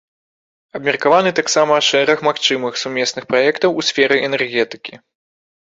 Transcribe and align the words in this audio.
Абмеркаваны 0.79 1.33
таксама 1.39 1.75
шэраг 1.89 2.25
магчымых 2.29 2.81
сумесных 2.85 3.23
праектаў 3.35 3.69
у 3.79 3.89
сферы 3.91 4.15
энергетыкі. 4.33 4.93